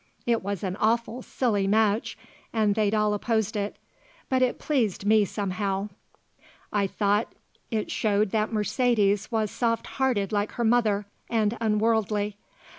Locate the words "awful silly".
0.77-1.67